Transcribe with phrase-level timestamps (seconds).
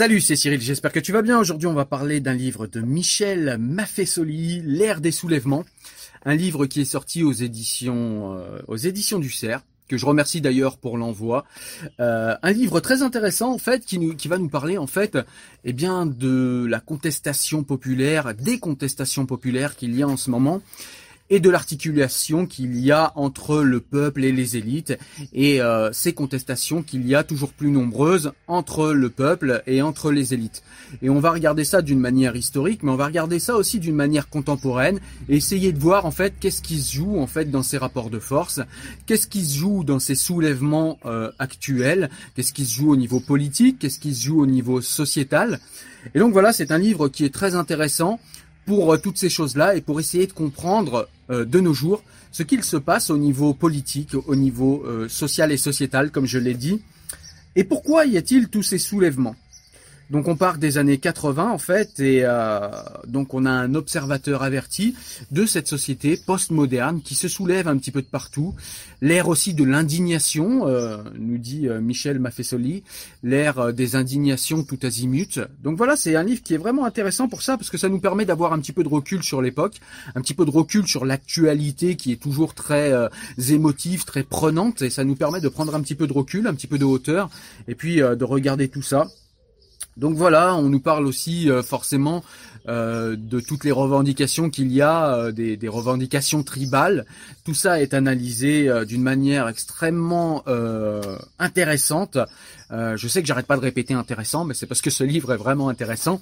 [0.00, 1.38] Salut, c'est Cyril, j'espère que tu vas bien.
[1.38, 5.66] Aujourd'hui, on va parler d'un livre de Michel Maffesoli, L'ère des soulèvements.
[6.24, 10.40] Un livre qui est sorti aux éditions, euh, aux éditions du Cerf, que je remercie
[10.40, 11.44] d'ailleurs pour l'envoi.
[12.00, 15.18] Euh, un livre très intéressant en fait, qui, nous, qui va nous parler en fait,
[15.64, 20.62] eh bien, de la contestation populaire, des contestations populaires qu'il y a en ce moment
[21.30, 24.98] et de l'articulation qu'il y a entre le peuple et les élites
[25.32, 30.10] et euh, ces contestations qu'il y a toujours plus nombreuses entre le peuple et entre
[30.10, 30.62] les élites.
[31.02, 33.94] Et on va regarder ça d'une manière historique, mais on va regarder ça aussi d'une
[33.94, 34.98] manière contemporaine
[35.28, 38.10] et essayer de voir en fait qu'est-ce qui se joue en fait dans ces rapports
[38.10, 38.60] de force,
[39.06, 43.20] qu'est-ce qui se joue dans ces soulèvements euh, actuels, qu'est-ce qui se joue au niveau
[43.20, 45.60] politique, qu'est-ce qui se joue au niveau sociétal.
[46.14, 48.18] Et donc voilà, c'est un livre qui est très intéressant
[48.66, 52.42] pour euh, toutes ces choses-là et pour essayer de comprendre euh, de nos jours ce
[52.42, 56.54] qu'il se passe au niveau politique, au niveau euh, social et sociétal, comme je l'ai
[56.54, 56.80] dit.
[57.56, 59.34] Et pourquoi y a-t-il tous ces soulèvements?
[60.10, 62.68] Donc on part des années 80 en fait et euh,
[63.06, 64.96] donc on a un observateur averti
[65.30, 68.54] de cette société postmoderne qui se soulève un petit peu de partout.
[69.02, 72.82] L'ère aussi de l'indignation, euh, nous dit euh, Michel Maffesoli,
[73.22, 75.38] l'ère des indignations tout azimut.
[75.62, 78.00] Donc voilà, c'est un livre qui est vraiment intéressant pour ça parce que ça nous
[78.00, 79.76] permet d'avoir un petit peu de recul sur l'époque,
[80.16, 82.92] un petit peu de recul sur l'actualité qui est toujours très
[83.48, 86.54] émotive, très prenante et ça nous permet de prendre un petit peu de recul, un
[86.54, 87.30] petit peu de hauteur
[87.68, 89.06] et puis de regarder tout ça.
[89.96, 92.22] Donc voilà, on nous parle aussi euh, forcément
[92.68, 97.06] euh, de toutes les revendications qu'il y a, euh, des, revendications tribales.
[97.44, 100.44] Tout ça est analysé d'une manière extrêmement
[101.38, 102.18] intéressante.
[102.70, 105.36] je sais que j'arrête pas de répéter intéressant, mais c'est parce que ce livre est
[105.36, 106.20] vraiment intéressant,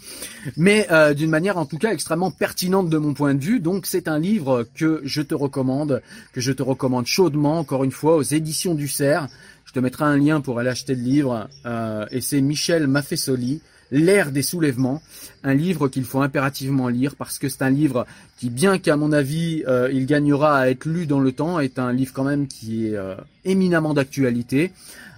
[0.56, 3.60] mais d'une manière en tout cas extrêmement pertinente de mon point de vue.
[3.60, 6.02] Donc c'est un livre que je te recommande,
[6.32, 9.28] que je te recommande chaudement, encore une fois, aux éditions du Cerf.
[9.68, 11.46] Je te mettrai un lien pour aller acheter le livre.
[11.66, 15.00] Euh, et c'est Michel Maffesoli, L'ère des soulèvements,
[15.44, 18.06] un livre qu'il faut impérativement lire parce que c'est un livre
[18.38, 21.78] qui, bien qu'à mon avis, euh, il gagnera à être lu dans le temps, est
[21.78, 23.14] un livre quand même qui est euh,
[23.46, 24.72] éminemment d'actualité.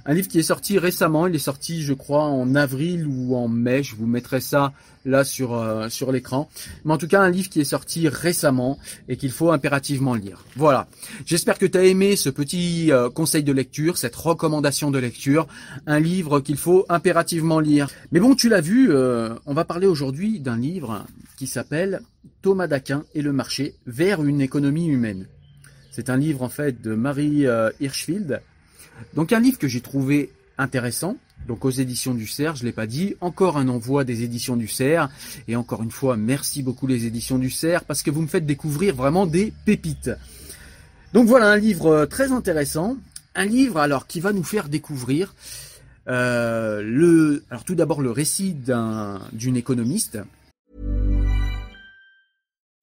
[0.06, 3.48] Un livre qui est sorti récemment, il est sorti je crois en avril ou en
[3.48, 4.72] mai, je vous mettrai ça
[5.04, 6.48] là sur euh, sur l'écran.
[6.84, 8.78] Mais en tout cas un livre qui est sorti récemment
[9.08, 10.44] et qu'il faut impérativement lire.
[10.56, 10.88] Voilà.
[11.26, 15.46] J'espère que tu as aimé ce petit euh, conseil de lecture, cette recommandation de lecture,
[15.86, 17.88] un livre qu'il faut impérativement lire.
[18.12, 21.04] Mais bon, tu l'as vu, euh, on va parler aujourd'hui d'un livre
[21.36, 22.00] qui s'appelle
[22.42, 25.26] Thomas d'Aquin et le marché vers une économie humaine.
[25.90, 27.46] C'est un livre en fait de Marie
[27.80, 28.40] Hirschfield
[29.14, 31.16] donc un livre que j'ai trouvé intéressant,
[31.48, 34.68] donc aux éditions du Cerf, je l'ai pas dit, encore un envoi des éditions du
[34.68, 35.08] Cerf,
[35.48, 38.46] et encore une fois, merci beaucoup les éditions du Cerf, parce que vous me faites
[38.46, 40.10] découvrir vraiment des pépites.
[41.12, 42.96] Donc voilà un livre euh, très intéressant,
[43.34, 45.34] un livre alors qui va nous faire découvrir
[46.08, 48.56] euh, le, tout d'abord le récit
[49.32, 50.18] d'une économiste,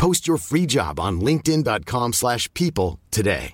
[0.00, 3.52] Post your free job on linkedin.com/people slash people today.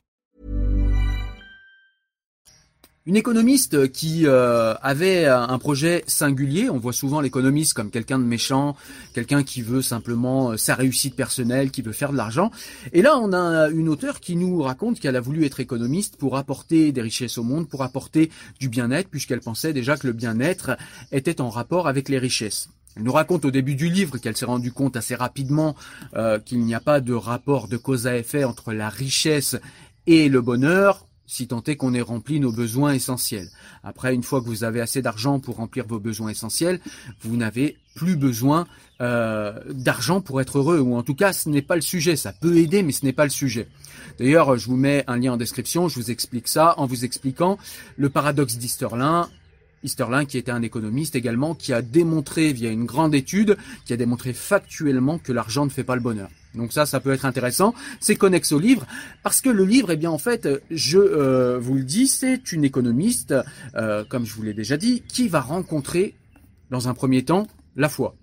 [3.04, 8.24] Une économiste qui euh, avait un projet singulier, on voit souvent l'économiste comme quelqu'un de
[8.24, 8.76] méchant,
[9.12, 12.50] quelqu'un qui veut simplement euh, sa réussite personnelle, qui veut faire de l'argent.
[12.92, 16.36] Et là, on a une auteure qui nous raconte qu'elle a voulu être économiste pour
[16.36, 20.76] apporter des richesses au monde, pour apporter du bien-être, puisqu'elle pensait déjà que le bien-être
[21.12, 22.68] était en rapport avec les richesses.
[22.96, 25.76] Elle nous raconte au début du livre qu'elle s'est rendue compte assez rapidement
[26.14, 29.56] euh, qu'il n'y a pas de rapport de cause à effet entre la richesse
[30.06, 33.48] et le bonheur, si tant est qu'on ait rempli nos besoins essentiels.
[33.82, 36.80] Après, une fois que vous avez assez d'argent pour remplir vos besoins essentiels,
[37.22, 38.66] vous n'avez plus besoin
[39.00, 42.16] euh, d'argent pour être heureux, ou en tout cas, ce n'est pas le sujet.
[42.16, 43.68] Ça peut aider, mais ce n'est pas le sujet.
[44.18, 47.58] D'ailleurs, je vous mets un lien en description, je vous explique ça en vous expliquant
[47.96, 49.28] le paradoxe d'Easterlin,
[49.86, 53.96] Easterlin, qui était un économiste également, qui a démontré via une grande étude, qui a
[53.96, 56.28] démontré factuellement que l'argent ne fait pas le bonheur.
[56.54, 57.74] Donc ça, ça peut être intéressant.
[58.00, 58.86] C'est connexe au livre
[59.22, 62.64] parce que le livre, eh bien en fait, je euh, vous le dis, c'est une
[62.64, 63.34] économiste,
[63.74, 66.14] euh, comme je vous l'ai déjà dit, qui va rencontrer
[66.70, 67.46] dans un premier temps
[67.76, 68.16] la foi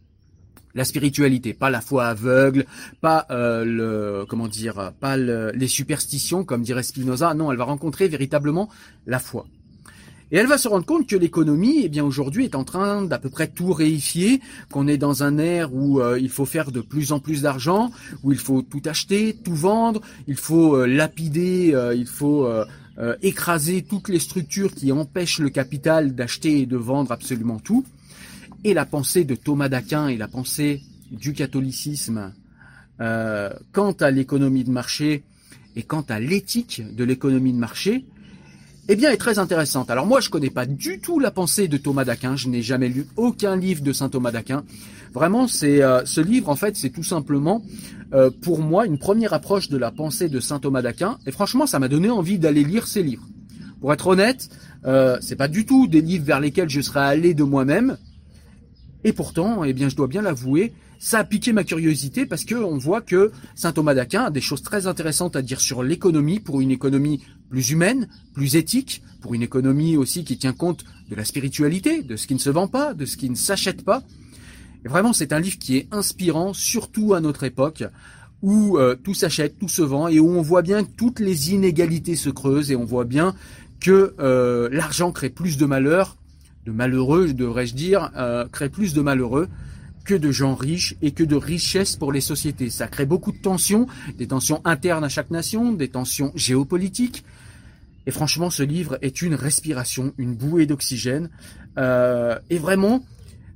[0.75, 2.65] la spiritualité, pas la foi aveugle,
[2.99, 7.35] pas euh, le comment dire, pas les superstitions comme dirait Spinoza.
[7.35, 8.69] Non, elle va rencontrer véritablement
[9.05, 9.45] la foi.
[10.33, 13.19] Et elle va se rendre compte que l'économie, eh bien aujourd'hui, est en train d'à
[13.19, 14.41] peu près tout réifier,
[14.71, 17.91] qu'on est dans un air où euh, il faut faire de plus en plus d'argent,
[18.23, 22.49] où il faut tout acheter, tout vendre, il faut euh, lapider, euh, il faut
[23.21, 27.83] écraser toutes les structures qui empêchent le capital d'acheter et de vendre absolument tout.
[28.63, 30.81] Et la pensée de Thomas d'Aquin et la pensée
[31.11, 32.33] du catholicisme
[32.99, 35.23] quant à l'économie de marché
[35.75, 38.05] et quant à l'éthique de l'économie de marché,
[38.89, 39.89] eh bien, est très intéressante.
[39.89, 42.35] Alors moi, je connais pas du tout la pensée de Thomas d'Aquin.
[42.35, 44.63] Je n'ai jamais lu aucun livre de saint Thomas d'Aquin.
[45.13, 47.63] Vraiment, c'est euh, ce livre, en fait, c'est tout simplement
[48.13, 51.17] euh, pour moi une première approche de la pensée de saint Thomas d'Aquin.
[51.25, 53.25] Et franchement, ça m'a donné envie d'aller lire ces livres.
[53.79, 54.49] Pour être honnête,
[54.85, 57.97] euh, c'est pas du tout des livres vers lesquels je serais allé de moi-même.
[59.03, 62.55] Et pourtant, eh bien, je dois bien l'avouer, ça a piqué ma curiosité parce que
[62.55, 66.39] on voit que saint Thomas d'Aquin a des choses très intéressantes à dire sur l'économie
[66.39, 71.15] pour une économie plus humaine, plus éthique, pour une économie aussi qui tient compte de
[71.15, 74.03] la spiritualité, de ce qui ne se vend pas, de ce qui ne s'achète pas.
[74.85, 77.83] Et vraiment, c'est un livre qui est inspirant, surtout à notre époque,
[78.41, 81.53] où euh, tout s'achète, tout se vend, et où on voit bien que toutes les
[81.53, 83.35] inégalités se creusent, et on voit bien
[83.79, 86.17] que euh, l'argent crée plus de malheur,
[86.65, 89.49] de malheureux, devrais-je dire, euh, crée plus de malheureux
[90.05, 92.69] que de gens riches et que de richesses pour les sociétés.
[92.69, 97.23] Ça crée beaucoup de tensions, des tensions internes à chaque nation, des tensions géopolitiques,
[98.05, 101.29] et franchement, ce livre est une respiration, une bouée d'oxygène.
[101.77, 103.05] Euh, et vraiment,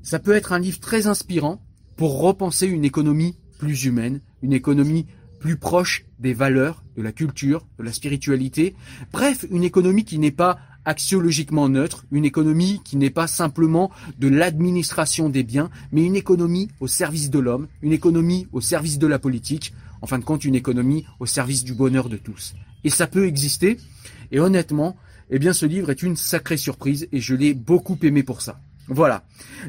[0.03, 1.61] ça peut être un livre très inspirant
[1.95, 5.05] pour repenser une économie plus humaine, une économie
[5.39, 8.75] plus proche des valeurs, de la culture, de la spiritualité.
[9.11, 14.29] Bref, une économie qui n'est pas axiologiquement neutre, une économie qui n'est pas simplement de
[14.29, 19.05] l'administration des biens, mais une économie au service de l'homme, une économie au service de
[19.05, 22.55] la politique, en fin de compte une économie au service du bonheur de tous.
[22.85, 23.77] Et ça peut exister,
[24.31, 24.95] et honnêtement,
[25.29, 28.61] eh bien ce livre est une sacrée surprise et je l'ai beaucoup aimé pour ça.
[28.87, 29.23] Voilà.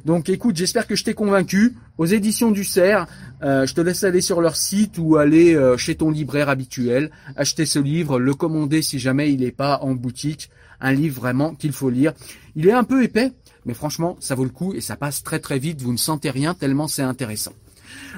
[0.04, 1.76] Donc écoute, j'espère que je t'ai convaincu.
[1.98, 3.06] Aux éditions du Cerf,
[3.42, 7.10] euh, je te laisse aller sur leur site ou aller euh, chez ton libraire habituel,
[7.36, 10.50] acheter ce livre, le commander si jamais il n'est pas en boutique.
[10.80, 12.12] Un livre vraiment qu'il faut lire.
[12.54, 13.32] Il est un peu épais,
[13.66, 15.82] mais franchement, ça vaut le coup et ça passe très très vite.
[15.82, 17.52] Vous ne sentez rien tellement c'est intéressant.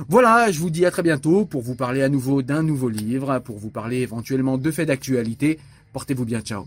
[0.09, 3.39] Voilà, je vous dis à très bientôt pour vous parler à nouveau d'un nouveau livre,
[3.39, 5.59] pour vous parler éventuellement de faits d'actualité.
[5.93, 6.67] Portez-vous bien, ciao.